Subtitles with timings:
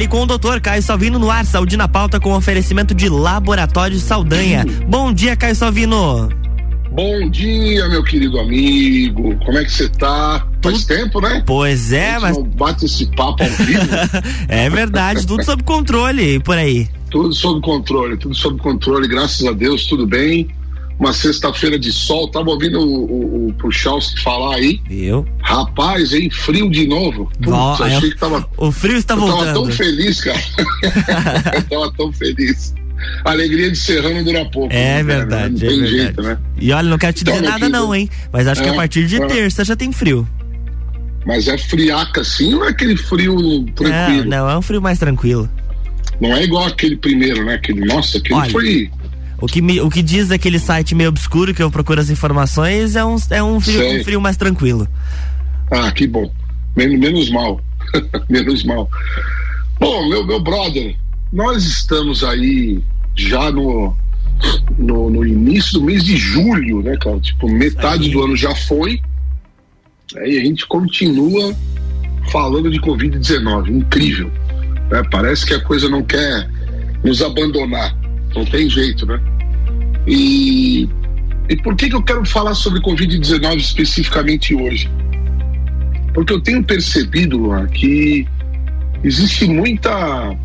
[0.00, 3.98] Fale com o doutor Caio Salvino no ar, saúde na pauta com oferecimento de Laboratório
[3.98, 4.64] Saldanha.
[4.88, 6.30] Bom dia, Caio Salvino.
[6.90, 9.36] Bom dia, meu querido amigo.
[9.44, 10.48] Como é que você tá?
[10.62, 11.42] Faz tempo, né?
[11.44, 12.34] Pois é, mas.
[12.34, 13.86] Não bate esse papo ao vivo.
[14.48, 16.88] é verdade, tudo sob controle por aí.
[17.10, 20.48] Tudo sob controle, tudo sob controle, graças a Deus, tudo bem.
[21.00, 24.78] Uma sexta-feira de sol, tava ouvindo o, o, o Puchalski falar aí.
[24.86, 25.26] Viu?
[25.40, 26.28] Rapaz, hein?
[26.30, 27.30] Frio de novo.
[27.42, 28.46] Putz, achei que tava.
[28.58, 29.40] O frio está voltando.
[29.48, 30.40] Eu tava tão feliz, cara.
[31.54, 32.74] eu tava tão feliz
[33.24, 34.72] a alegria de Serrano dura pouco.
[34.72, 35.52] É né, verdade.
[35.52, 35.90] Não tem é verdade.
[35.90, 36.38] jeito, né?
[36.58, 38.08] E olha, não quero te então, dizer nada, não, hein?
[38.32, 39.26] Mas acho é, que a é, partir de é.
[39.26, 40.26] terça já tem frio.
[41.26, 44.24] Mas é friaca assim ou é aquele frio tranquilo?
[44.24, 45.48] Não, não, é um frio mais tranquilo.
[46.20, 47.54] Não é igual aquele primeiro, né?
[47.54, 48.90] Aquele, nossa, aquele olha, foi.
[49.40, 52.94] O que, me, o que diz aquele site meio obscuro que eu procuro as informações
[52.94, 54.86] é um, é um, frio, um frio mais tranquilo.
[55.70, 56.30] Ah, que bom.
[56.76, 57.60] Menos, menos mal.
[58.28, 58.88] menos mal.
[59.78, 60.94] Bom, meu, meu brother,
[61.32, 62.82] nós estamos aí
[63.16, 63.96] já no,
[64.78, 67.18] no, no, início do mês de julho, né, cara?
[67.20, 69.00] Tipo, metade do ano já foi.
[70.16, 71.54] Aí a gente continua
[72.30, 73.68] falando de Covid-19.
[73.68, 74.30] Incrível.
[74.90, 75.02] Né?
[75.10, 76.48] Parece que a coisa não quer
[77.02, 77.96] nos abandonar.
[78.34, 79.20] Não tem jeito, né?
[80.06, 80.88] E,
[81.48, 84.90] e por que, que eu quero falar sobre Covid-19 especificamente hoje?
[86.14, 88.26] Porque eu tenho percebido, Luan, que
[89.04, 90.36] existe muita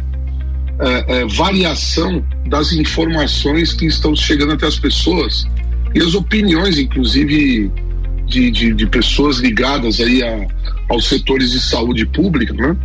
[0.79, 5.47] é, é, variação das informações que estão chegando até as pessoas
[5.93, 7.71] e as opiniões, inclusive,
[8.25, 10.47] de, de, de pessoas ligadas aí a,
[10.89, 12.75] aos setores de saúde pública, né?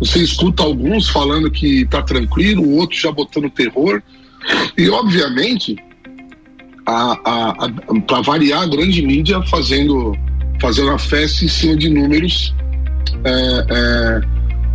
[0.00, 4.02] Você escuta alguns falando que está tranquilo, outros já botando terror.
[4.76, 5.76] E, obviamente,
[8.06, 10.16] para variar, a grande mídia fazendo,
[10.60, 12.54] fazendo a festa em cima de números
[13.24, 13.30] é,
[13.70, 14.20] é,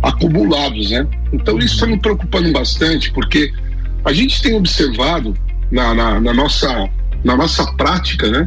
[0.02, 1.06] acumulados, né?
[1.32, 3.52] Então isso está me preocupando bastante, porque
[4.04, 5.34] a gente tem observado
[5.70, 6.88] na, na, na, nossa,
[7.24, 8.46] na nossa prática, né?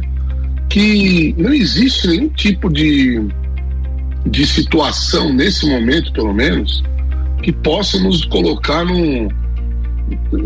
[0.68, 3.20] Que não existe nenhum tipo de,
[4.26, 6.82] de situação, nesse momento pelo menos,
[7.42, 9.28] que possa nos colocar num,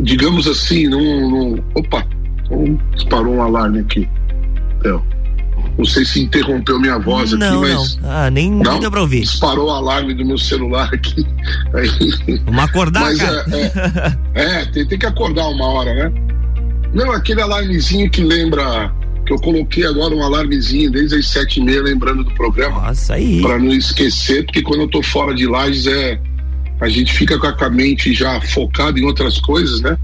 [0.03, 2.07] digamos assim, num opa,
[2.95, 4.09] disparou um alarme aqui.
[4.85, 5.15] É.
[5.77, 7.97] Não sei se interrompeu minha voz não, aqui, mas.
[7.97, 8.79] Não, ah, nem, não?
[8.79, 9.23] deu pra ouvir.
[9.23, 11.27] Disparou o alarme do meu celular aqui.
[11.75, 12.39] Aí...
[12.45, 13.21] Vamos acordar, mas.
[13.21, 13.45] É,
[14.35, 16.13] é, é tem, tem, que acordar uma hora, né?
[16.93, 18.93] Não, aquele alarmezinho que lembra.
[19.27, 22.83] Que eu coloquei agora um alarmezinho desde as sete e meia, lembrando do programa.
[22.83, 23.41] Nossa, aí.
[23.41, 26.21] Pra não esquecer, porque quando eu tô fora de lajes é.
[26.81, 29.97] A gente fica com a mente já focada em outras coisas, né?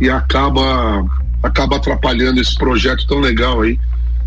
[0.00, 1.04] E acaba
[1.42, 3.78] acaba atrapalhando esse projeto tão legal aí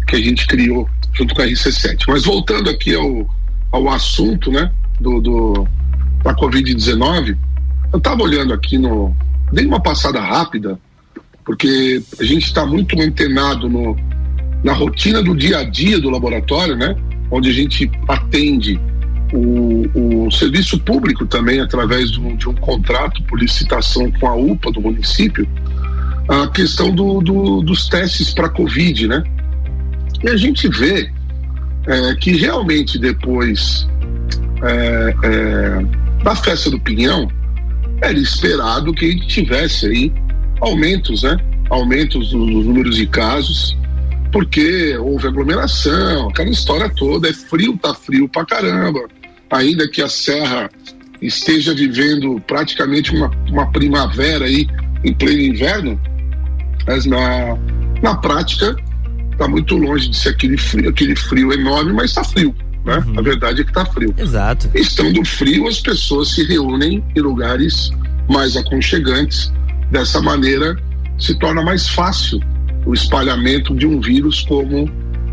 [0.08, 2.04] que a gente criou junto com a RC7.
[2.08, 3.30] Mas voltando aqui ao,
[3.72, 5.68] ao assunto, né, do, do
[6.24, 7.38] da Covid-19,
[7.92, 9.16] eu estava olhando aqui no.
[9.52, 10.80] Dei uma passada rápida,
[11.46, 13.96] porque a gente está muito antenado no,
[14.64, 16.96] na rotina do dia a dia do laboratório, né?
[17.30, 18.80] Onde a gente atende
[19.34, 24.72] o, o serviço público também através do, de um contrato por licitação com a UPA
[24.72, 25.48] do município,
[26.28, 29.24] a questão do, do, dos testes para Covid, né?
[30.24, 31.12] E a gente vê
[31.88, 33.88] é, que realmente depois
[34.62, 37.28] é, é, da festa do Pinhão
[38.02, 40.14] era esperado que tivesse aí
[40.62, 41.38] aumentos, né?
[41.70, 43.76] Aumentos dos números de casos,
[44.32, 49.08] porque houve aglomeração, aquela história toda, é frio, tá frio pra caramba.
[49.52, 50.70] Ainda que a Serra
[51.22, 54.68] esteja vivendo praticamente uma, uma primavera aí
[55.04, 56.02] em pleno inverno,
[56.88, 57.58] mas na,
[58.02, 58.76] na prática
[59.32, 62.56] está muito longe de ser aquele frio, aquele frio enorme, mas está frio.
[62.86, 62.98] Né?
[63.08, 63.20] Uhum.
[63.20, 64.14] A verdade é que está frio.
[64.18, 64.70] Exato.
[64.74, 67.92] Estando frio, as pessoas se reúnem em lugares
[68.30, 69.52] mais aconchegantes.
[69.92, 70.76] Dessa maneira,
[71.20, 72.42] se torna mais fácil
[72.86, 74.90] o espalhamento de um vírus como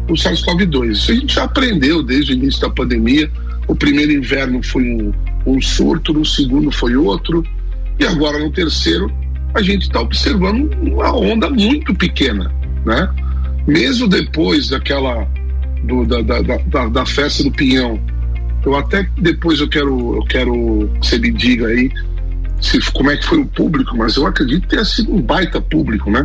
[0.08, 0.90] o SARS-CoV-2.
[0.92, 3.30] Isso a gente já aprendeu desde o início da pandemia.
[3.70, 5.12] O primeiro inverno foi um,
[5.46, 7.44] um surto, no segundo foi outro,
[8.00, 9.08] e agora no terceiro
[9.54, 12.52] a gente está observando uma onda muito pequena,
[12.84, 13.08] né?
[13.68, 15.24] mesmo depois daquela
[15.84, 18.00] do, da, da, da, da, festa do Pinhão,
[18.66, 21.92] eu até depois eu quero eu quero que você me diga aí
[22.60, 25.60] se, como é que foi o público, mas eu acredito que tenha sido um baita
[25.60, 26.24] público, né?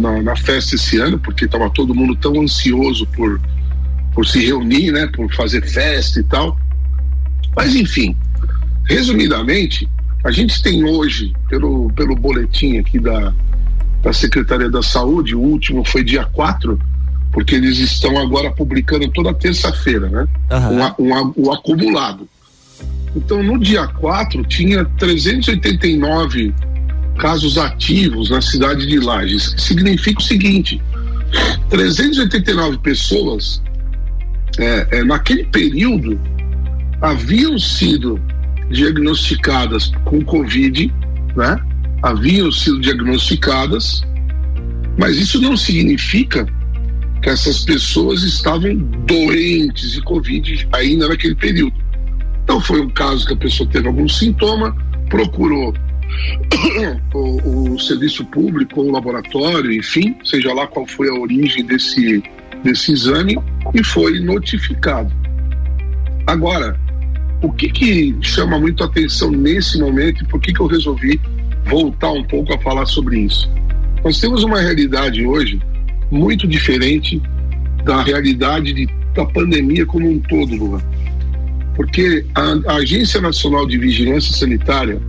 [0.00, 3.40] na, na festa esse ano, porque estava todo mundo tão ansioso por,
[4.14, 5.08] por se reunir, né?
[5.08, 6.56] Por fazer festa e tal.
[7.58, 8.14] Mas enfim,
[8.84, 9.88] resumidamente,
[10.24, 13.34] a gente tem hoje, pelo, pelo boletim aqui da,
[14.00, 16.78] da Secretaria da Saúde, o último foi dia 4,
[17.32, 20.28] porque eles estão agora publicando toda terça-feira, né?
[20.52, 21.04] Uhum.
[21.04, 22.28] Um, um, um, o acumulado.
[23.16, 26.54] Então, no dia 4, tinha 389
[27.18, 29.56] casos ativos na cidade de Lages.
[29.58, 30.80] Significa o seguinte:
[31.70, 33.60] 389 pessoas,
[34.56, 36.20] é, é, naquele período,
[37.00, 38.20] haviam sido
[38.70, 40.92] diagnosticadas com Covid,
[41.36, 41.58] né?
[42.02, 44.02] Haviam sido diagnosticadas,
[44.98, 46.46] mas isso não significa
[47.22, 51.74] que essas pessoas estavam doentes de Covid ainda naquele período.
[52.44, 54.76] Então foi um caso que a pessoa teve algum sintoma,
[55.08, 55.74] procurou
[57.14, 62.22] o, o, serviço público o laboratório, enfim, seja lá qual foi a origem desse,
[62.62, 63.36] desse exame,
[63.74, 65.12] e foi notificado.
[66.26, 66.78] Agora,
[67.40, 71.20] o que, que chama muito atenção nesse momento e por que, que eu resolvi
[71.66, 73.48] voltar um pouco a falar sobre isso?
[74.04, 75.60] Nós temos uma realidade hoje
[76.10, 77.20] muito diferente
[77.84, 80.80] da realidade de, da pandemia como um todo, Luan.
[81.76, 85.00] Porque a, a Agência Nacional de Vigilância Sanitária,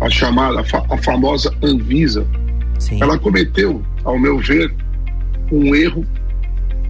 [0.00, 2.26] a chamada, a, fa, a famosa Anvisa,
[2.78, 3.02] Sim.
[3.02, 4.74] ela cometeu, ao meu ver,
[5.52, 6.04] um erro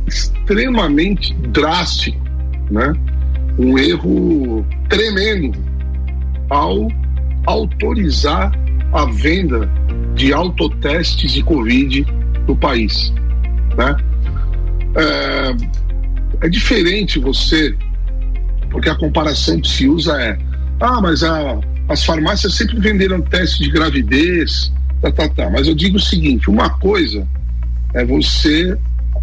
[0.06, 2.23] extremamente drástico,
[2.70, 2.93] né?
[3.59, 5.59] Um erro tremendo
[6.51, 6.89] ao
[7.47, 8.53] autorizar
[8.93, 9.69] a venda
[10.15, 12.06] de autotestes de Covid
[12.47, 13.12] no país.
[13.77, 13.97] Né?
[14.97, 17.75] É, é diferente você,
[18.71, 20.39] porque a comparação que se usa é:
[20.81, 21.59] ah, mas a,
[21.89, 25.51] as farmácias sempre venderam testes de gravidez, tá, tá, tá.
[25.51, 27.27] Mas eu digo o seguinte: uma coisa
[27.95, 28.77] é você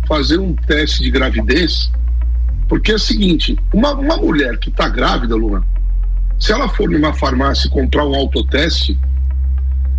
[0.08, 1.92] fazer um teste de gravidez,
[2.72, 5.62] porque é o seguinte: uma, uma mulher que está grávida, Luan,
[6.40, 8.98] se ela for numa farmácia comprar um autoteste,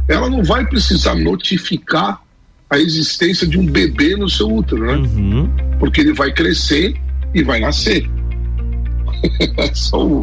[0.09, 2.23] ela não vai precisar notificar
[2.71, 4.95] a existência de um bebê no seu útero, né?
[4.95, 5.51] Uhum.
[5.79, 6.99] Porque ele vai crescer
[7.35, 8.11] e vai nascer.
[9.75, 10.23] Só,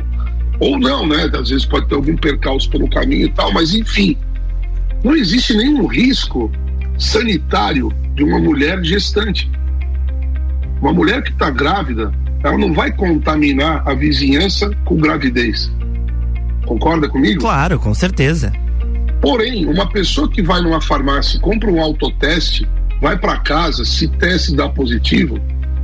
[0.59, 1.29] ou não, né?
[1.31, 4.17] Às vezes pode ter algum percalço pelo caminho e tal, mas enfim,
[5.03, 6.51] não existe nenhum risco
[6.97, 9.47] sanitário de uma mulher gestante.
[10.81, 12.11] Uma mulher que está grávida,
[12.43, 15.71] ela não vai contaminar a vizinhança com gravidez.
[16.65, 17.41] Concorda comigo?
[17.41, 18.53] Claro, com certeza.
[19.21, 22.67] Porém, uma pessoa que vai numa farmácia, compra um autoteste,
[23.01, 25.39] vai para casa, se teste dá positivo,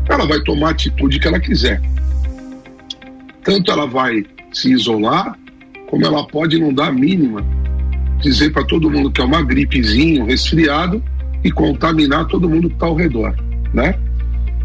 [0.07, 1.81] ela vai tomar a atitude que ela quiser.
[3.43, 5.37] Tanto ela vai se isolar,
[5.87, 7.45] como ela pode não dar a mínima,
[8.21, 11.03] dizer para todo mundo que é uma gripezinha, um resfriado
[11.43, 13.35] e contaminar todo mundo que está ao redor,
[13.73, 13.95] né?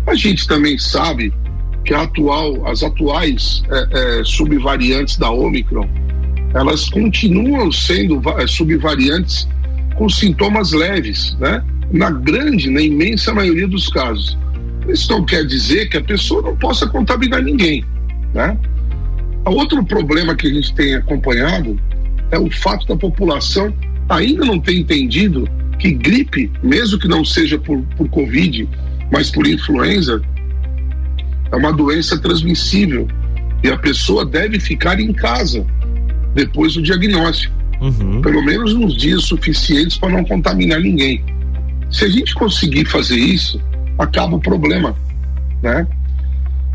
[0.06, 1.32] A gente também sabe
[1.84, 5.88] que atual, as atuais é, é, subvariantes da Omicron
[6.54, 9.48] elas continuam sendo eh, subvariantes
[9.94, 11.64] com sintomas leves, né?
[11.92, 14.38] Na grande, na imensa maioria dos casos.
[14.88, 17.84] Isso não quer dizer que a pessoa não possa contaminar ninguém,
[18.34, 18.56] né?
[19.44, 21.78] Outro problema que a gente tem acompanhado
[22.30, 23.72] é o fato da população
[24.08, 25.48] ainda não ter entendido
[25.78, 28.68] que gripe, mesmo que não seja por, por Covid,
[29.10, 30.20] mas por influenza,
[31.52, 33.08] é uma doença transmissível
[33.62, 35.66] e a pessoa deve ficar em casa
[36.34, 37.54] depois do diagnóstico.
[37.80, 38.20] Uhum.
[38.20, 41.24] Pelo menos nos dias suficientes para não contaminar ninguém.
[41.90, 43.60] Se a gente conseguir fazer isso,
[43.98, 44.94] acaba o problema,
[45.62, 45.86] né?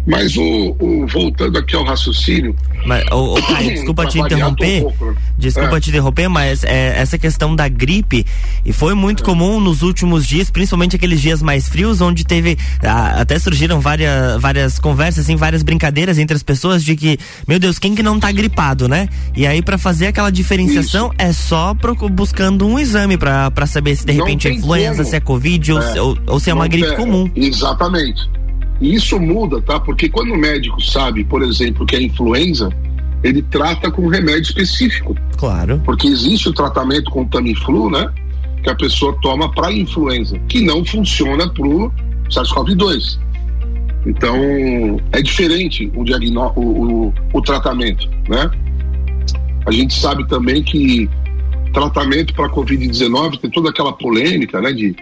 [0.06, 2.56] Mas o, o, voltando aqui ao raciocínio.
[2.86, 4.80] Mas, o, o Caio, desculpa te interromper.
[4.80, 5.16] Um pouco, né?
[5.38, 5.80] Desculpa é.
[5.80, 8.26] te interromper, mas é, essa questão da gripe
[8.64, 9.26] e foi muito é.
[9.26, 14.40] comum nos últimos dias, principalmente aqueles dias mais frios, onde teve ah, até surgiram várias,
[14.40, 18.20] várias conversas, assim, várias brincadeiras entre as pessoas de que, meu Deus, quem que não
[18.20, 19.10] tá gripado, né?
[19.36, 21.16] E aí para fazer aquela diferenciação Isso.
[21.18, 25.10] é só pro, buscando um exame para saber se de repente é influenza, como.
[25.10, 25.74] se é covid é.
[25.74, 27.30] Ou, ou, ou, se é uma gripe comum.
[27.36, 28.35] Exatamente.
[28.82, 29.80] E isso muda, tá?
[29.80, 32.70] Porque quando o médico sabe, por exemplo, que é influenza,
[33.24, 35.16] ele trata com um remédio específico.
[35.38, 35.82] Claro.
[35.86, 38.12] Porque existe o tratamento com Tamiflu, né?
[38.62, 41.92] Que a pessoa toma para influenza, que não funciona para o
[42.30, 43.20] SARS-CoV-2.
[44.06, 44.38] Então,
[45.12, 46.04] é diferente o,
[46.60, 48.52] o, o, o tratamento, né?
[49.66, 51.10] A gente sabe também que
[51.74, 54.72] tratamento para Covid-19 tem toda aquela polêmica, né?
[54.72, 54.96] De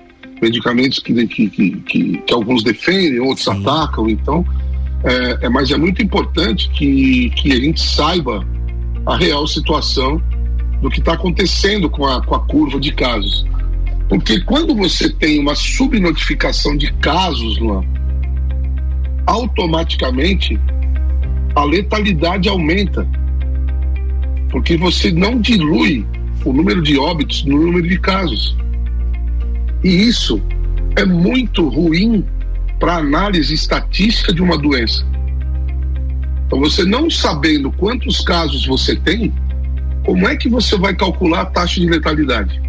[0.43, 3.61] medicamentos que, que, que, que alguns defendem, outros Sim.
[3.61, 4.09] atacam.
[4.09, 4.45] Então,
[5.03, 8.45] é, é, mas é muito importante que, que a gente saiba
[9.05, 10.21] a real situação
[10.81, 13.45] do que está acontecendo com a, com a curva de casos.
[14.09, 17.83] Porque quando você tem uma subnotificação de casos, Luan,
[19.25, 20.59] automaticamente
[21.55, 23.07] a letalidade aumenta.
[24.51, 26.05] Porque você não dilui
[26.45, 28.55] o número de óbitos no número de casos.
[29.83, 30.41] E isso
[30.95, 32.25] é muito ruim
[32.79, 35.05] para análise estatística de uma doença.
[36.47, 39.33] Então, você não sabendo quantos casos você tem,
[40.05, 42.61] como é que você vai calcular a taxa de letalidade?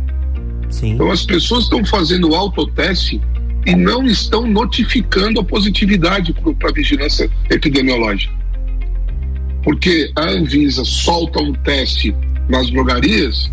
[0.70, 0.92] Sim.
[0.92, 3.20] Então, as pessoas estão fazendo autoteste
[3.66, 8.32] e não estão notificando a positividade para a vigilância epidemiológica.
[9.62, 12.14] Porque a Anvisa solta um teste
[12.48, 13.50] nas drogarias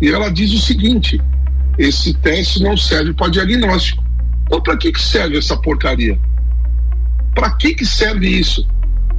[0.00, 1.20] e ela diz o seguinte:
[1.80, 4.04] esse teste não serve para diagnóstico.
[4.44, 6.18] Então, para que, que serve essa porcaria?
[7.34, 8.68] Para que, que serve isso?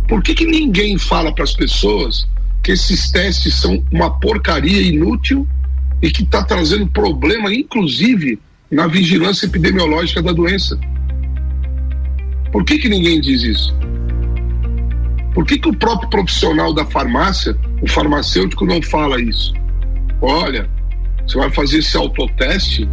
[0.07, 2.27] Por que, que ninguém fala para as pessoas
[2.61, 5.47] que esses testes são uma porcaria inútil
[6.03, 8.37] e que está trazendo problema, inclusive,
[8.69, 10.79] na vigilância epidemiológica da doença?
[12.51, 13.75] Por que, que ninguém diz isso?
[15.33, 19.51] Por que, que o próprio profissional da farmácia, o farmacêutico, não fala isso?
[20.21, 20.69] Olha,
[21.25, 22.87] você vai fazer esse autoteste,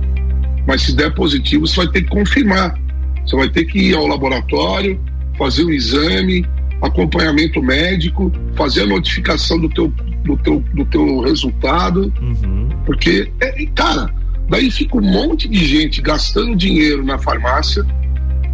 [0.66, 2.78] mas se der positivo, você vai ter que confirmar.
[3.26, 5.00] Você vai ter que ir ao laboratório,
[5.36, 6.46] fazer o exame,
[6.82, 9.88] acompanhamento médico, fazer a notificação do teu,
[10.24, 12.12] do teu, do teu resultado.
[12.20, 12.68] Uhum.
[12.84, 14.12] Porque, é, cara,
[14.48, 17.84] daí fica um monte de gente gastando dinheiro na farmácia,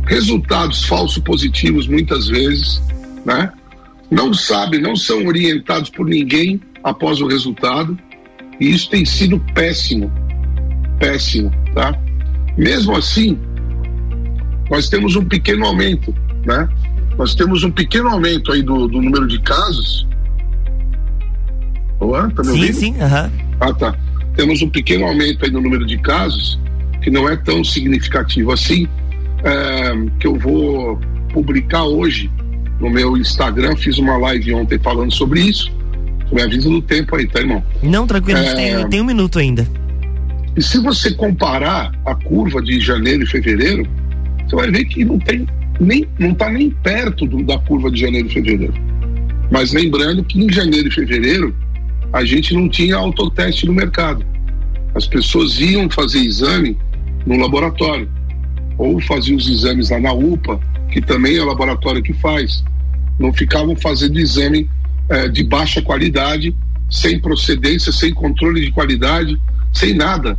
[0.06, 2.82] resultados falsos positivos muitas vezes,
[3.24, 3.52] né?
[4.10, 7.98] Não sabem, não são orientados por ninguém após o resultado.
[8.61, 10.12] E isso tem sido péssimo,
[10.99, 11.96] péssimo, tá?
[12.56, 13.38] Mesmo assim,
[14.70, 16.14] nós temos um pequeno aumento,
[16.46, 16.68] né?
[17.18, 20.06] Nós temos um pequeno aumento aí do, do número de casos.
[21.99, 22.75] Olá, tá me sim, ouvindo?
[22.75, 23.32] Sim, sim, aham.
[23.61, 23.94] Ah, tá.
[24.37, 26.58] Temos um pequeno aumento aí no número de casos,
[27.02, 28.88] que não é tão significativo assim,
[29.44, 30.99] é, que eu vou
[31.32, 32.30] publicar hoje
[32.80, 33.76] no meu Instagram.
[33.76, 35.73] Fiz uma live ontem falando sobre isso
[36.32, 37.62] me avisa do tempo aí, tá, irmão?
[37.82, 38.54] Não, tranquilo, é...
[38.54, 39.66] tem, tem um minuto ainda.
[40.56, 43.86] E se você comparar a curva de janeiro e fevereiro,
[44.46, 45.46] você vai ver que não tem
[45.80, 48.74] nem não está nem perto do, da curva de janeiro e fevereiro.
[49.50, 51.54] Mas lembrando que em janeiro e fevereiro
[52.12, 54.24] a gente não tinha autoteste no mercado.
[54.94, 56.78] As pessoas iam fazer exame
[57.26, 58.08] no laboratório
[58.78, 60.60] ou faziam os exames lá na UPA,
[60.92, 62.62] que também é o laboratório que faz.
[63.18, 64.68] Não ficavam fazendo exame
[65.08, 66.54] é, de baixa qualidade,
[66.90, 69.38] sem procedência, sem controle de qualidade,
[69.73, 70.38] sem nada.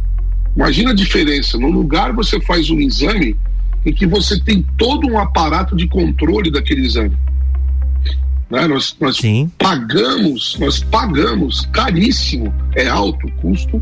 [0.56, 1.58] Imagina a diferença.
[1.58, 3.36] No lugar você faz um exame
[3.86, 7.16] em que você tem todo um aparato de controle daquele exame.
[8.50, 8.68] Né?
[8.68, 9.20] Nós, nós
[9.58, 13.80] pagamos, nós pagamos caríssimo, é alto o custo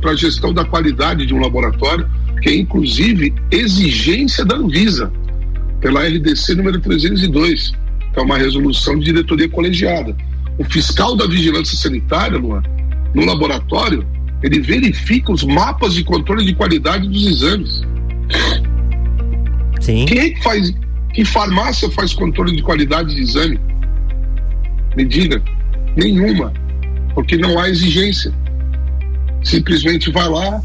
[0.00, 2.08] para a gestão da qualidade de um laboratório,
[2.40, 5.12] que é inclusive exigência da Anvisa,
[5.80, 7.83] pela RDC número 302
[8.14, 10.16] é uma resolução de diretoria colegiada.
[10.58, 12.62] O fiscal da vigilância sanitária, Luan,
[13.14, 14.06] no laboratório,
[14.42, 17.82] ele verifica os mapas de controle de qualidade dos exames.
[19.80, 20.04] Sim.
[20.06, 20.74] Quem é que faz,
[21.12, 23.58] que farmácia faz controle de qualidade de exame?
[24.96, 25.42] Me diga.
[25.96, 26.52] Nenhuma.
[27.14, 28.32] Porque não há exigência.
[29.42, 30.62] Simplesmente vai lá,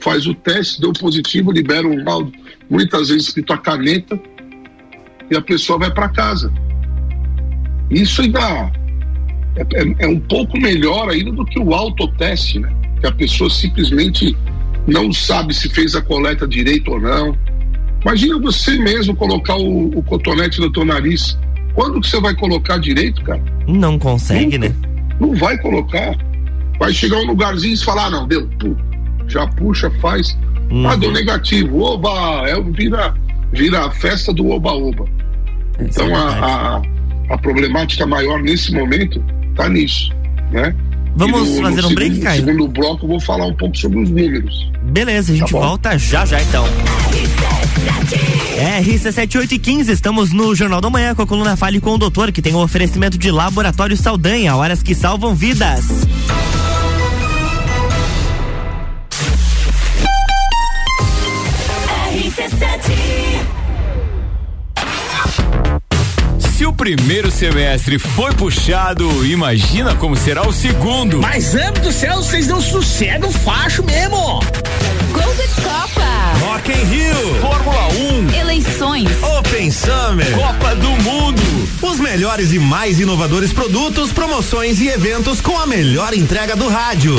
[0.00, 2.32] faz o teste, deu positivo, libera um laudo,
[2.68, 4.18] muitas vezes escrito a caneta,
[5.30, 6.52] e a pessoa vai para casa.
[7.90, 8.70] Isso ainda
[9.56, 12.72] é, é, é, um pouco melhor ainda do que o autoteste, né?
[13.00, 14.36] Que a pessoa simplesmente
[14.86, 17.36] não sabe se fez a coleta direito ou não.
[18.02, 21.38] Imagina você mesmo colocar o, o cotonete no teu nariz.
[21.74, 23.42] Quando que você vai colocar direito, cara?
[23.66, 24.68] Não consegue, Nunca.
[24.68, 24.88] né?
[25.20, 26.16] Não vai colocar.
[26.78, 28.48] Vai chegar um lugarzinho e falar, ah, não, deu,
[29.28, 30.36] já puxa, faz.
[30.70, 30.88] Uhum.
[30.88, 33.14] Ah, deu negativo, oba, é, vira,
[33.52, 35.04] vira a festa do oba-oba.
[35.78, 36.82] Então é a, a
[37.30, 40.10] a problemática maior nesse momento está nisso,
[40.50, 40.74] né?
[41.16, 42.42] Vamos no, fazer no um break, Caio?
[42.42, 44.70] No segundo bloco eu vou falar um pouco sobre os números.
[44.82, 46.64] Beleza, a gente tá volta já já então.
[48.82, 52.30] RC78 e 15, estamos no Jornal da Manhã com a coluna Fale com o Doutor,
[52.32, 55.86] que tem o um oferecimento de Laboratório Saldanha, horas que salvam vidas.
[66.70, 71.20] O primeiro semestre foi puxado, imagina como será o segundo.
[71.20, 74.16] Mas, amo do céu, vocês não sossegam facho mesmo.
[75.12, 76.46] Gol de Copa.
[76.46, 77.40] Rock in Rio.
[77.40, 78.40] Fórmula 1.
[78.40, 79.08] Eleições.
[79.36, 80.30] Open Summer.
[80.32, 81.42] Copa do Mundo.
[81.82, 87.16] Os melhores e mais inovadores produtos, promoções e eventos com a melhor entrega do rádio.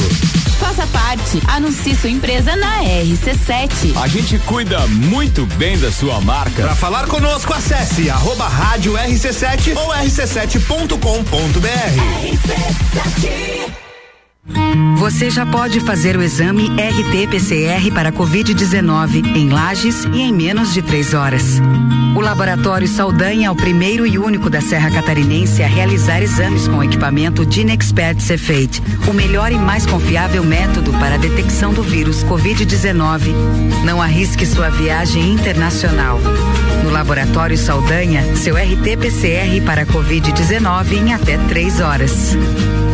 [0.62, 1.42] Faça parte.
[1.48, 3.98] Anuncie sua empresa na RC7.
[4.00, 6.62] A gente cuida muito bem da sua marca.
[6.62, 10.98] Para falar conosco, acesse arroba rádio RC7 ou rc7.com.br.
[12.24, 13.91] RC7.
[14.98, 20.82] Você já pode fazer o exame RT-PCR para Covid-19 em Lages e em menos de
[20.82, 21.60] três horas.
[22.16, 26.78] O Laboratório Saldanha é o primeiro e único da Serra Catarinense a realizar exames com
[26.78, 32.24] o equipamento Dinexpert Cefate, o melhor e mais confiável método para a detecção do vírus
[32.24, 33.34] Covid-19.
[33.86, 36.20] Não arrisque sua viagem internacional.
[36.84, 42.36] No Laboratório Saldanha, seu RT-PCR para Covid-19 em até três horas.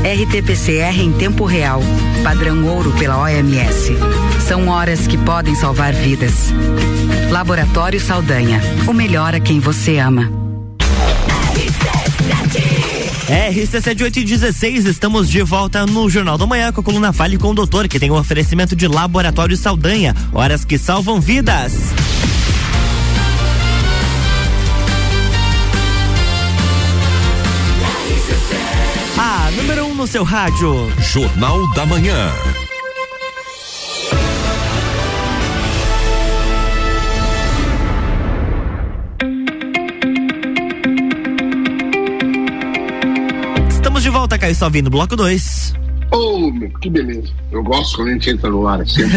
[0.04, 1.82] RT-PCR em tempo real,
[2.24, 3.94] padrão ouro pela OMS.
[4.48, 6.54] São horas que podem salvar vidas.
[7.30, 10.32] Laboratório Saldanha, o melhor a quem você ama.
[13.28, 17.88] RC7816, estamos de volta no Jornal da Manhã com a coluna Fale com o Doutor,
[17.88, 21.74] que tem um oferecimento de Laboratório Saldanha, horas que salvam vidas.
[29.98, 30.92] No seu rádio.
[31.00, 32.30] Jornal da Manhã.
[43.70, 45.74] Estamos de volta, Caio Salvino, bloco 2.
[46.12, 47.34] Oh, meu, que beleza.
[47.52, 49.02] Eu gosto quando a gente entra no ar, assim.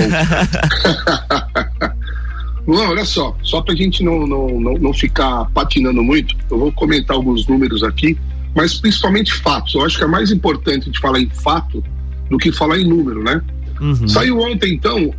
[2.66, 6.70] Não, olha só, só pra gente não, não, não, não ficar patinando muito, eu vou
[6.70, 8.16] comentar alguns números aqui
[8.54, 9.74] mas principalmente fatos.
[9.74, 11.82] Eu acho que é mais importante de falar em fato
[12.28, 13.40] do que falar em número, né?
[13.80, 14.08] Uhum.
[14.08, 15.12] Saiu ontem, então,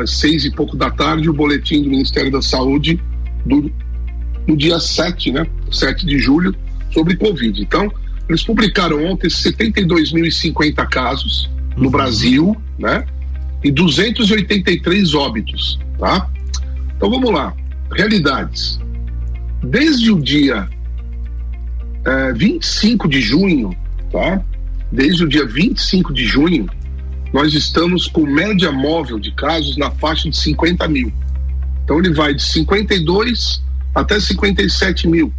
[0.00, 3.00] às seis e pouco da tarde, o boletim do Ministério da Saúde
[3.46, 3.72] do,
[4.46, 5.46] do dia 7, né?
[5.70, 6.54] 7 de julho,
[6.92, 7.60] sobre Covid.
[7.60, 7.90] Então,
[8.28, 11.90] eles publicaram ontem 72.050 casos no uhum.
[11.90, 13.04] Brasil, né?
[13.64, 16.28] E 283 óbitos, tá?
[16.96, 17.54] Então vamos lá.
[17.92, 18.78] Realidades.
[19.62, 20.68] Desde o dia
[22.04, 23.76] é, 25 de junho,
[24.10, 24.42] tá?
[24.90, 26.66] Desde o dia 25 de junho,
[27.32, 31.12] nós estamos com média móvel de casos na faixa de 50 mil.
[31.84, 33.62] Então ele vai de 52
[33.94, 35.32] até 57 mil.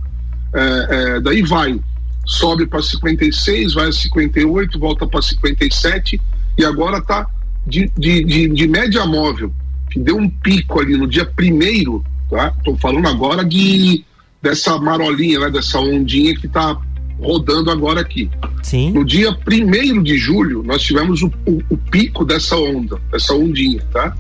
[0.54, 1.80] É, é, daí vai,
[2.26, 6.20] sobe para 56, vai a 58, volta para 57
[6.58, 7.28] e agora está
[7.66, 9.52] de, de, de, de, média móvel,
[9.90, 12.54] que deu um pico ali no dia primeiro, tá?
[12.58, 14.04] Estou falando agora de
[14.44, 16.78] dessa marolinha, né, dessa ondinha que está
[17.18, 18.30] rodando agora aqui.
[18.62, 18.92] Sim.
[18.92, 23.82] No dia 1 de julho, nós tivemos o, o, o, pico dessa onda, dessa ondinha,
[23.94, 24.14] tá?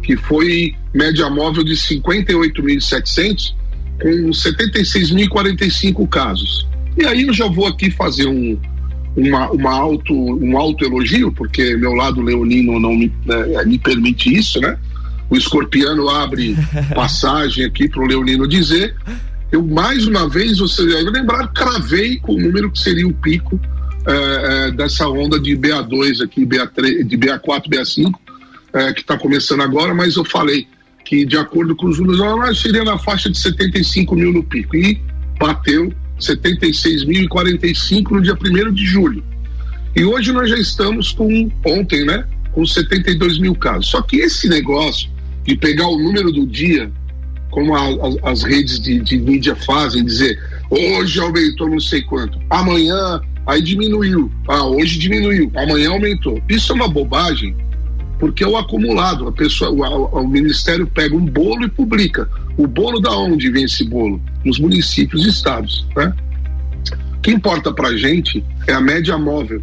[0.00, 3.54] Que foi média móvel de 58.700
[4.00, 6.68] com 76.045 casos.
[6.96, 8.56] E aí eu já vou aqui fazer um,
[9.16, 14.32] uma, uma auto, um auto elogio, porque meu lado leonino não me, né, me permite
[14.32, 14.78] isso, né?
[15.28, 16.56] O escorpiano abre
[16.94, 18.94] passagem aqui para o leonino dizer
[19.54, 23.60] eu mais uma vez, você deve lembrar, cravei com o número que seria o pico
[24.06, 24.12] é,
[24.68, 28.12] é, dessa onda de BA2 aqui, BA3, de BA4, BA5,
[28.72, 30.66] é, que está começando agora, mas eu falei
[31.04, 34.74] que de acordo com os números, nós seria na faixa de 75 mil no pico
[34.74, 35.00] e
[35.38, 39.24] bateu 76.045 no dia 1 de julho.
[39.94, 43.86] E hoje nós já estamos com, ontem, né, com 72 mil casos.
[43.86, 45.08] Só que esse negócio
[45.44, 46.90] de pegar o número do dia
[47.54, 50.36] como a, a, as redes de, de mídia fazem, dizer
[50.68, 56.42] hoje aumentou não sei quanto, amanhã aí diminuiu, ah, hoje diminuiu, amanhã aumentou.
[56.48, 57.54] Isso é uma bobagem,
[58.18, 62.28] porque é o acumulado, a pessoa, o, o Ministério pega um bolo e publica.
[62.56, 64.20] O bolo da onde vem esse bolo?
[64.44, 66.12] Nos municípios e estados, né?
[67.16, 69.62] O que importa pra gente é a média móvel.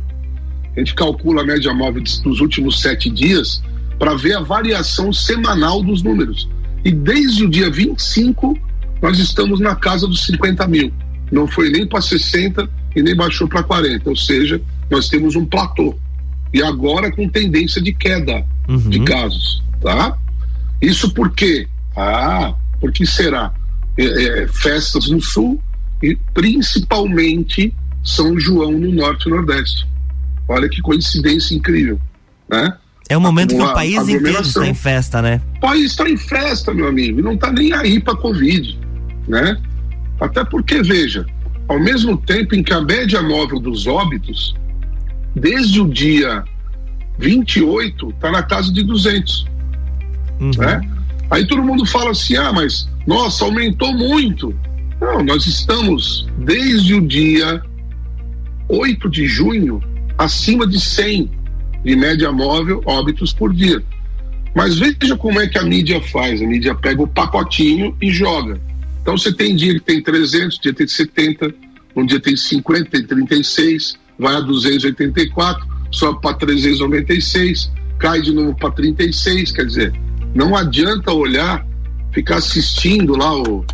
[0.76, 3.62] A gente calcula a média móvel dos últimos sete dias
[4.00, 6.48] para ver a variação semanal dos números.
[6.84, 8.58] E desde o dia 25,
[9.02, 10.92] nós estamos na casa dos 50 mil.
[11.32, 14.10] Não foi nem para 60 e nem baixou para 40.
[14.10, 15.98] Ou seja, nós temos um platô.
[16.54, 18.90] E agora com tendência de queda uhum.
[18.90, 19.64] de casos.
[19.82, 20.18] Tá?
[20.82, 21.68] Isso por quê?
[21.96, 23.54] Ah, por que será?
[23.98, 24.04] É,
[24.44, 25.62] é, festas no sul
[26.02, 29.88] e principalmente São João no norte e nordeste.
[30.48, 32.00] Olha que coincidência incrível.
[32.50, 32.74] Né?
[33.12, 35.42] É o momento que o país inteiro está em festa, né?
[35.58, 38.80] O país está em festa, meu amigo, e não está nem aí para Covid,
[39.28, 39.58] né?
[40.18, 41.26] Até porque, veja,
[41.68, 44.56] ao mesmo tempo em que a média móvel dos óbitos,
[45.36, 46.46] desde o dia
[47.20, 49.46] 28, está na casa de 200,
[50.40, 50.52] uhum.
[50.58, 50.82] né?
[51.30, 54.56] Aí todo mundo fala assim, ah, mas, nossa, aumentou muito.
[55.02, 57.62] Não, nós estamos, desde o dia
[58.70, 59.84] 8 de junho,
[60.18, 61.41] acima de 100
[61.84, 63.84] de média móvel óbitos por dia.
[64.56, 66.42] Mas veja como é que a mídia faz.
[66.42, 68.60] A mídia pega o pacotinho e joga.
[69.02, 71.54] Então você tem dia que tem 300, dia tem 70,
[71.96, 78.56] um dia tem 50, tem 36, vai a 284, sobe para 396, cai de novo
[78.56, 79.52] para 36.
[79.52, 79.94] Quer dizer,
[80.36, 81.66] não adianta olhar,
[82.14, 83.66] ficar assistindo lá o,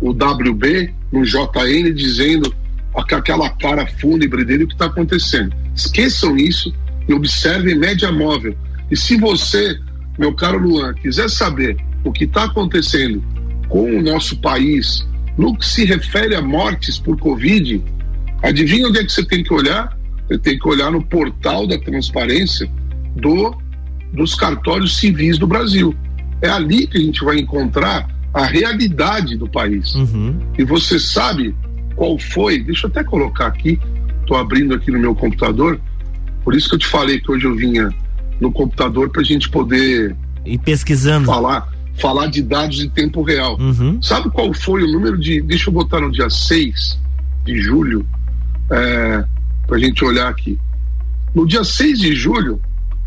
[0.00, 2.54] o WB no JN dizendo
[2.94, 5.54] aquela cara fúnebre dele o que está acontecendo.
[5.74, 6.72] Esqueçam isso
[7.08, 8.56] e observem média móvel.
[8.90, 9.78] E se você,
[10.18, 13.22] meu caro Luan, quiser saber o que está acontecendo
[13.68, 17.82] com o nosso país no que se refere a mortes por Covid,
[18.42, 19.96] adivinha onde é que você tem que olhar?
[20.28, 22.70] Você tem que olhar no portal da transparência
[23.16, 23.54] do,
[24.12, 25.94] dos cartórios civis do Brasil.
[26.40, 29.94] É ali que a gente vai encontrar a realidade do país.
[29.94, 30.38] Uhum.
[30.58, 31.54] E você sabe
[31.94, 32.62] qual foi?
[32.62, 33.80] Deixa eu até colocar aqui,
[34.20, 35.80] estou abrindo aqui no meu computador.
[36.46, 37.92] Por isso que eu te falei que hoje eu vinha
[38.40, 43.58] no computador para a gente poder e pesquisando falar falar de dados em tempo real.
[43.58, 44.00] Uhum.
[44.00, 45.40] Sabe qual foi o número de.
[45.40, 47.00] Deixa eu botar no dia 6
[47.44, 48.06] de julho,
[48.70, 49.24] é,
[49.66, 50.56] para a gente olhar aqui.
[51.34, 52.60] No dia 6 de julho,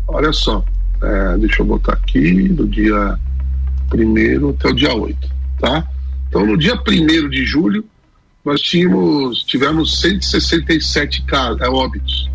[0.06, 0.62] olha só,
[1.02, 3.18] é, deixa eu botar aqui, do dia
[3.94, 5.88] 1 até o dia 8, tá?
[6.28, 7.86] Então, no dia 1 de julho,
[8.44, 12.28] nós tínhamos, tivemos 167 casos, é, óbitos.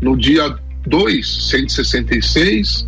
[0.00, 0.56] No dia
[0.86, 2.86] 2, 166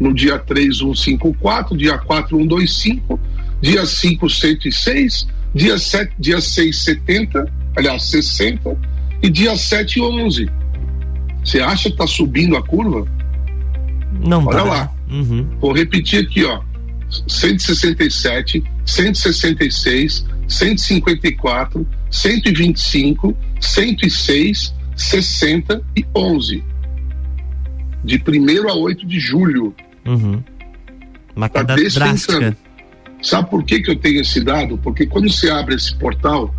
[0.00, 3.20] no dia 3, 154, dia 4, 125,
[3.60, 8.76] dia 5, 106, dia 7, dia 6, 70, aliás, 60
[9.22, 10.50] e dia 7, 11.
[11.44, 13.06] Você acha que está subindo a curva?
[14.24, 14.64] Não, Olha tá.
[14.64, 14.94] lá.
[15.10, 15.46] Uhum.
[15.60, 16.60] Vou repetir aqui, ó.
[17.28, 26.64] 167, 166, 154, 125, 106, 60 e 11.
[28.04, 29.74] De 1 a 8 de julho.
[30.04, 30.42] Uhum.
[31.34, 32.56] Uma tá queda drástica.
[33.22, 34.76] Sabe por que, que eu tenho esse dado?
[34.78, 36.52] Porque quando você abre esse portal,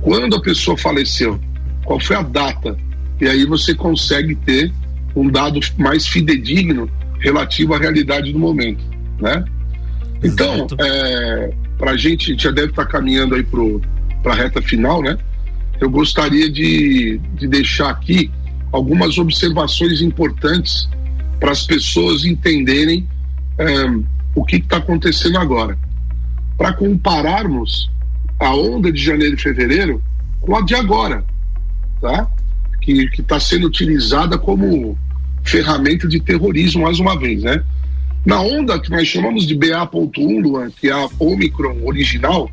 [0.00, 1.40] Quando a pessoa faleceu,
[1.84, 2.76] qual foi a data?
[3.20, 4.72] E aí você consegue ter
[5.14, 8.82] um dado mais fidedigno relativo à realidade do momento,
[9.20, 9.44] né?
[10.24, 13.44] Então, é, para a gente, já deve estar tá caminhando aí
[14.22, 15.16] para a reta final, né?
[15.80, 18.30] Eu gostaria de, de deixar aqui
[18.72, 20.88] algumas observações importantes
[21.38, 23.06] para as pessoas entenderem
[23.58, 23.66] é,
[24.34, 25.78] o que está acontecendo agora
[26.56, 27.90] para compararmos
[28.38, 30.02] a onda de janeiro e fevereiro
[30.40, 31.24] com a de agora,
[32.00, 32.28] tá?
[32.80, 34.98] Que está sendo utilizada como
[35.44, 37.62] ferramenta de terrorismo mais uma vez, né?
[38.24, 42.50] Na onda que nós chamamos de BA.1, Luan, que é a Omicron original,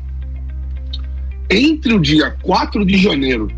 [1.48, 3.48] entre o dia 4 de janeiro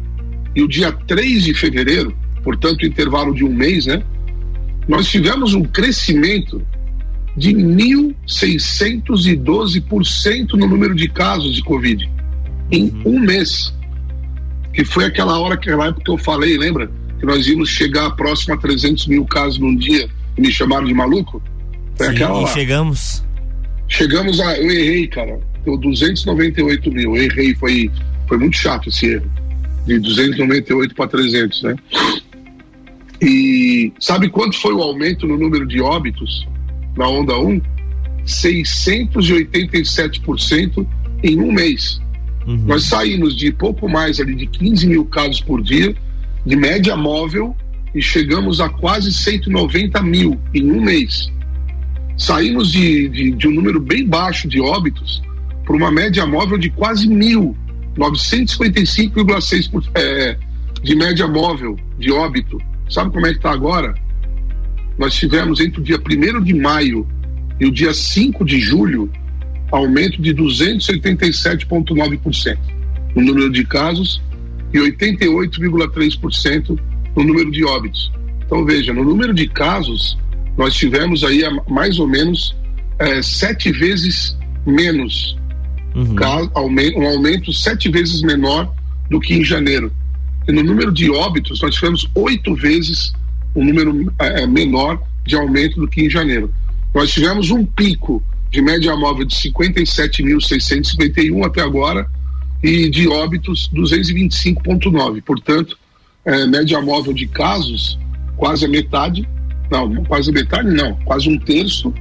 [0.54, 4.02] e o dia 3 de fevereiro, portanto, intervalo de um mês, né?
[4.88, 6.60] Nós tivemos um crescimento
[7.36, 12.10] de 1.612% no número de casos de Covid
[12.70, 13.16] em uhum.
[13.16, 13.74] um mês.
[14.72, 16.90] Que foi aquela hora, aquela época que eu falei, lembra?
[17.20, 20.94] Que nós íamos chegar próximo a 300 mil casos num dia e me chamaram de
[20.94, 21.42] maluco?
[21.96, 22.52] Foi Sim, aquela hora.
[22.52, 23.22] chegamos.
[23.86, 24.56] Chegamos a.
[24.56, 25.38] Eu errei, cara.
[25.64, 27.16] Deu 298 mil.
[27.16, 27.90] Eu errei, foi,
[28.26, 29.30] foi muito chato esse erro.
[29.86, 31.76] De 298 para 300, né?
[33.22, 36.44] E sabe quanto foi o aumento no número de óbitos
[36.96, 37.60] na onda 1,
[38.26, 40.84] 687%
[41.22, 42.02] em um mês.
[42.46, 42.64] Uhum.
[42.66, 45.94] Nós saímos de pouco mais ali de 15 mil casos por dia,
[46.44, 47.56] de média móvel,
[47.94, 51.30] e chegamos a quase 190 mil em um mês.
[52.18, 55.22] Saímos de, de, de um número bem baixo de óbitos
[55.64, 57.56] para uma média móvel de quase mil,
[57.96, 60.36] 955,6% é,
[60.82, 62.58] de média móvel de óbito.
[62.88, 63.94] Sabe como é que está agora?
[64.98, 67.06] nós tivemos entre o dia 1 de maio
[67.58, 69.10] e o dia 5 de julho
[69.70, 72.58] aumento de 287,9%
[73.16, 74.20] no número de casos
[74.72, 76.78] e 88,3%
[77.16, 78.12] no número de óbitos.
[78.44, 80.18] Então, veja, no número de casos,
[80.58, 82.54] nós tivemos aí mais ou menos
[82.98, 85.38] é, sete vezes menos,
[85.94, 86.14] uhum.
[86.96, 88.74] um aumento sete vezes menor
[89.10, 89.92] do que em janeiro.
[90.48, 93.12] No número de óbitos, nós tivemos oito vezes
[93.54, 96.52] um número é, é, menor de aumento do que em janeiro.
[96.94, 102.06] Nós tivemos um pico de média móvel de 57.651 até agora
[102.62, 105.22] e de óbitos 225,9.
[105.22, 105.78] Portanto,
[106.24, 107.98] é, média móvel de casos
[108.36, 109.28] quase a metade
[109.70, 111.92] Não, quase metade não, quase um terço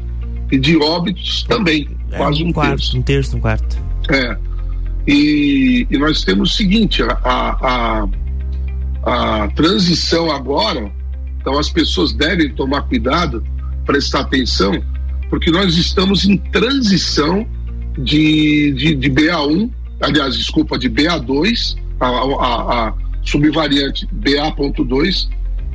[0.51, 2.97] e de óbitos também, É, quase um, quarto, terço.
[2.97, 3.77] um terço, um quarto.
[4.11, 4.37] É.
[5.07, 8.07] E, e nós temos o seguinte, a, a,
[9.03, 10.91] a, transição agora,
[11.39, 13.43] então as pessoas devem tomar cuidado,
[13.85, 14.71] prestar atenção,
[15.29, 17.47] porque nós estamos em transição
[17.97, 19.69] de, de, de BA1,
[20.01, 25.29] aliás, desculpa, de BA2, a, a, a subvariante BA.2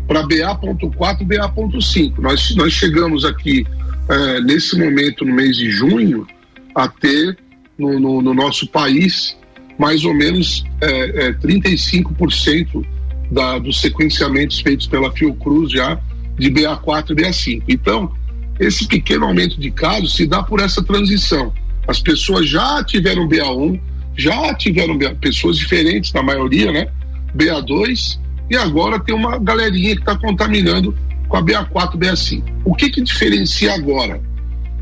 [0.07, 2.19] para BA.4 e BA.5.
[2.19, 3.67] Nós, nós chegamos aqui
[4.09, 6.27] eh, nesse momento, no mês de junho,
[6.75, 7.37] a ter
[7.79, 9.37] no, no, no nosso país
[9.79, 12.87] mais ou menos eh, eh, 35%
[13.31, 15.99] da, dos sequenciamentos feitos pela Fiocruz já
[16.39, 17.62] de BA4 e BA5.
[17.69, 18.12] Então,
[18.59, 21.53] esse pequeno aumento de casos se dá por essa transição.
[21.87, 23.81] As pessoas já tiveram BA1,
[24.17, 26.89] já tiveram BA, pessoas diferentes, na maioria, né?
[27.37, 28.19] BA2,
[28.51, 30.97] e agora tem uma galerinha que está contaminando
[31.29, 32.43] com a BA4 BA5.
[32.65, 34.21] O que que diferencia agora?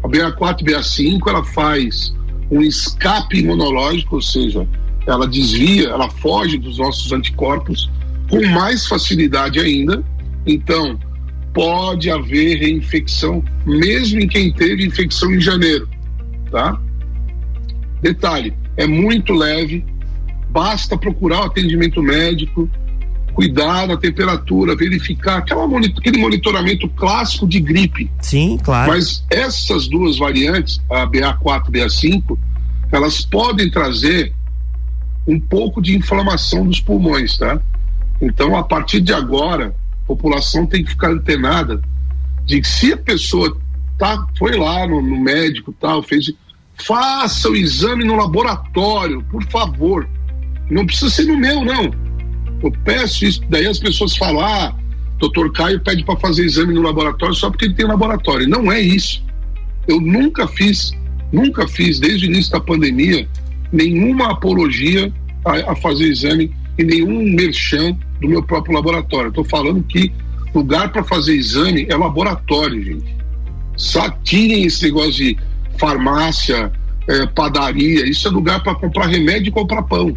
[0.03, 2.15] A BA4 BA5 ela faz
[2.51, 4.69] um escape imunológico, ou seja,
[5.07, 7.91] ela desvia, ela foge dos nossos anticorpos
[8.35, 10.05] com mais facilidade ainda.
[10.47, 10.99] Então,
[11.53, 15.89] pode haver reinfecção, mesmo em quem teve infecção em janeiro,
[16.51, 16.79] tá?
[18.03, 19.85] Detalhe, é muito leve,
[20.51, 22.69] basta procurar o atendimento médico,
[23.33, 28.11] cuidar da temperatura, verificar aquela aquele monitoramento clássico de gripe.
[28.21, 28.91] Sim, claro.
[28.93, 32.39] Mas essas duas variantes, a BA4 e BA5,
[32.93, 34.33] elas podem trazer
[35.27, 37.61] um pouco de inflamação dos pulmões, tá?
[38.25, 41.83] Então, a partir de agora, a população tem que ficar antenada
[42.47, 43.55] de que se a pessoa
[43.99, 46.33] tá, foi lá no, no médico tal, fez,
[46.75, 50.09] faça o exame no laboratório, por favor.
[50.71, 51.91] Não precisa ser no meu, não.
[52.63, 54.75] Eu peço isso, daí as pessoas falam, ah,
[55.19, 58.49] doutor Caio pede para fazer exame no laboratório só porque ele tem laboratório.
[58.49, 59.23] Não é isso.
[59.87, 60.93] Eu nunca fiz,
[61.31, 63.29] nunca fiz, desde o início da pandemia,
[63.71, 65.13] nenhuma apologia
[65.45, 69.29] a, a fazer exame e nenhum merchan do meu próprio laboratório.
[69.29, 70.13] Estou falando que
[70.55, 73.17] lugar para fazer exame é laboratório, gente.
[73.77, 75.37] Só tirem esse negócio de
[75.79, 76.73] farmácia,
[77.09, 78.09] eh, padaria.
[78.09, 80.17] Isso é lugar para comprar remédio e comprar pão.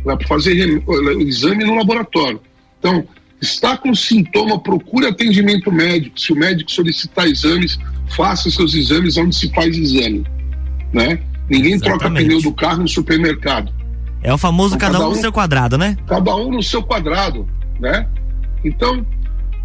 [0.00, 0.82] Lugar para fazer rem-
[1.26, 2.40] exame no laboratório.
[2.78, 3.06] Então,
[3.40, 6.18] está com sintoma, procure atendimento médico.
[6.20, 7.78] Se o médico solicitar exames,
[8.14, 10.24] faça seus exames onde se faz exame.
[10.92, 11.18] Né?
[11.48, 12.26] Ninguém troca Exatamente.
[12.26, 13.72] pneu do carro no supermercado
[14.22, 15.96] É o famoso Então, cada um cada no um- seu quadrado, né?
[16.06, 17.46] cada um no seu quadrado,
[17.78, 18.06] né?
[18.64, 19.06] Então,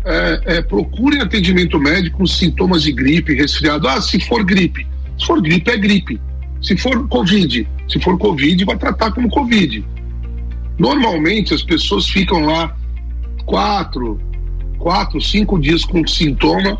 [0.06, 3.88] é, é, procurem atendimento médico com sintomas de gripe, resfriado.
[3.88, 4.86] Ah, se for gripe.
[5.18, 6.20] Se for gripe, é gripe.
[6.62, 9.84] Se for Covid, se for Covid, vai tratar como Covid.
[10.78, 12.76] Normalmente, as pessoas ficam lá
[13.46, 14.20] quatro,
[14.78, 16.78] quatro, cinco dias com sintoma.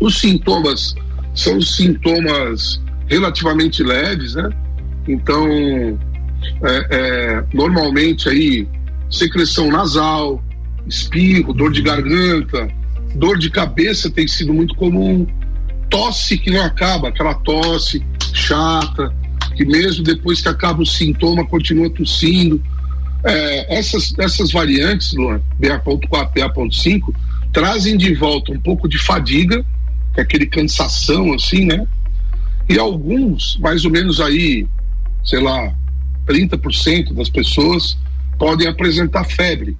[0.00, 0.94] Os sintomas
[1.34, 4.48] são sintomas relativamente leves, né?
[5.06, 5.46] Então,
[6.62, 8.68] é, é, normalmente aí
[9.10, 10.42] secreção nasal,
[10.86, 12.68] espirro, dor de garganta,
[13.14, 15.26] dor de cabeça tem sido muito comum,
[15.88, 19.14] tosse que não acaba, aquela tosse chata,
[19.56, 22.62] que mesmo depois que acaba o sintoma continua tossindo.
[23.24, 27.14] É, essas, essas variantes, Luan, BA.4, BA.5,
[27.52, 29.64] trazem de volta um pouco de fadiga,
[30.14, 31.84] que é aquele cansação assim, né?
[32.68, 34.66] E alguns, mais ou menos aí,
[35.24, 35.74] sei lá,
[36.28, 37.96] 30% das pessoas
[38.38, 39.76] podem apresentar febre.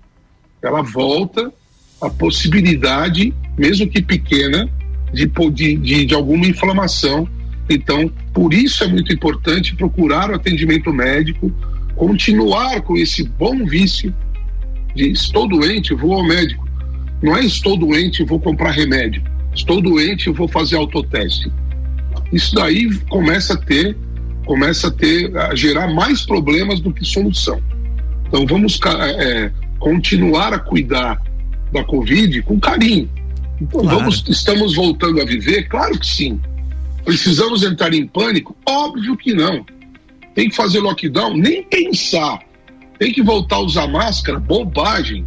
[0.63, 1.53] Ela volta
[2.01, 4.69] a possibilidade, mesmo que pequena,
[5.13, 5.27] de,
[5.77, 7.29] de, de alguma inflamação.
[7.69, 11.53] Então, por isso é muito importante procurar o atendimento médico,
[11.95, 14.15] continuar com esse bom vício
[14.95, 16.67] de estou doente, vou ao médico.
[17.23, 19.23] Não é estou doente, vou comprar remédio.
[19.55, 21.51] Estou doente, vou fazer autoteste.
[22.33, 23.97] Isso daí começa a ter,
[24.49, 27.61] começa a ter, a gerar mais problemas do que solução.
[28.27, 31.21] Então vamos ca- é, continuar a cuidar
[31.71, 33.11] da Covid com carinho.
[33.61, 33.99] Então Claro.
[33.99, 35.69] vamos, estamos voltando a viver?
[35.69, 36.41] Claro que sim.
[37.05, 38.57] Precisamos entrar em pânico?
[38.67, 39.67] Óbvio que não.
[40.35, 41.37] Tem que fazer lockdown?
[41.37, 42.39] Nem pensar.
[42.99, 44.39] Tem que voltar a usar máscara?
[44.41, 45.27] Bobagem.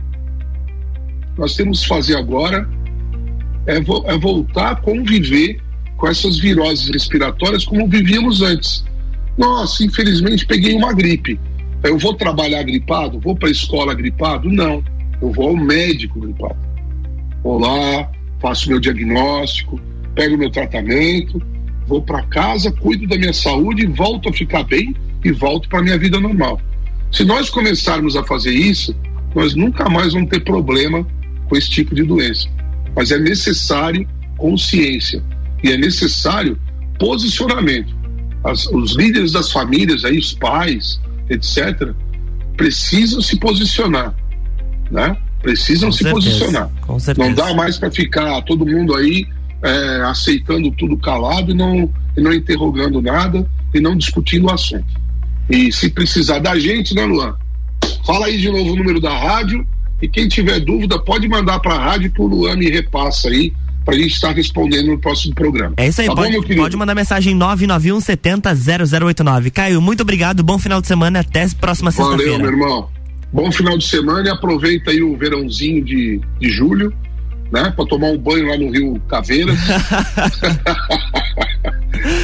[1.37, 2.67] Nós temos que fazer agora
[3.67, 5.61] é, vo- é voltar a conviver
[5.97, 8.83] com essas viroses respiratórias como vivíamos antes.
[9.37, 11.39] Nossa, infelizmente peguei uma gripe.
[11.83, 13.19] Eu vou trabalhar gripado?
[13.19, 14.49] Vou para a escola gripado?
[14.49, 14.83] Não.
[15.21, 16.57] Eu vou ao médico gripado.
[17.43, 19.79] Vou lá, faço meu diagnóstico,
[20.13, 21.41] pego meu tratamento,
[21.87, 25.97] vou para casa, cuido da minha saúde, volto a ficar bem e volto para minha
[25.97, 26.61] vida normal.
[27.11, 28.95] Se nós começarmos a fazer isso,
[29.35, 31.05] nós nunca mais vamos ter problema
[31.47, 32.47] com esse tipo de doença.
[32.95, 35.23] mas é necessário consciência
[35.63, 36.59] e é necessário
[36.99, 37.95] posicionamento.
[38.43, 40.99] As, os líderes das famílias, aí, os pais,
[41.29, 41.93] etc.,
[42.57, 44.13] precisam se posicionar,
[44.89, 45.15] né?
[45.41, 46.69] Precisam Com se certeza, posicionar.
[47.17, 49.25] Não dá mais para ficar todo mundo aí
[49.61, 55.01] é, aceitando tudo calado e não, e não interrogando nada e não discutindo o assunto.
[55.49, 57.35] E se precisar da gente, né, Luan?
[58.05, 59.65] Fala aí de novo o número da rádio
[60.01, 63.53] e quem tiver dúvida pode mandar para a rádio que o Luan me repassa aí
[63.83, 65.73] para a gente estar respondendo no próximo programa.
[65.77, 66.61] É isso aí, Tá bom, pode, querido?
[66.61, 69.51] pode mandar mensagem 991 70 0089.
[69.51, 72.43] Caio, muito obrigado, bom final de semana, até a próxima Valeu, sexta-feira.
[72.43, 72.89] meu irmão.
[73.33, 76.93] Bom final de semana e aproveita aí o verãozinho de, de julho,
[77.51, 77.71] né?
[77.75, 79.53] Para tomar um banho lá no Rio Caveira.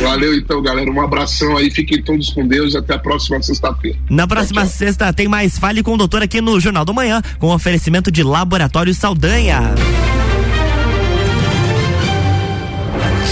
[0.01, 0.91] Valeu então, galera.
[0.91, 3.97] Um abração aí, fiquem todos com Deus e até a próxima sexta-feira.
[4.09, 4.77] Na próxima Tchau, tchau.
[4.79, 8.23] sexta tem mais Fale com o Doutor aqui no Jornal do Manhã, com oferecimento de
[8.23, 9.75] Laboratório Saldanha.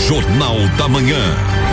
[0.07, 1.64] Jornal da Manhã.